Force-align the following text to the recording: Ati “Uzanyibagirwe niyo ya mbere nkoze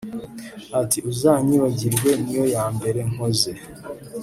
Ati 0.81 0.99
“Uzanyibagirwe 1.11 2.09
niyo 2.23 2.43
ya 2.55 2.65
mbere 2.75 2.99
nkoze 3.11 3.51